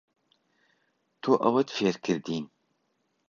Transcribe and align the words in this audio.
تۆ 1.21 1.31
ئەوەت 1.43 1.69
فێر 1.77 1.95
کردین. 2.05 2.45